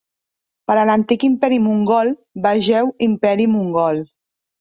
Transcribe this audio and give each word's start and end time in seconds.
Per 0.69 0.75
a 0.83 0.85
l'antic 0.89 1.25
imperi 1.27 1.59
mongol, 1.65 2.09
vegeu 2.47 2.89
Imperi 3.09 3.47
Mongol. 3.57 4.01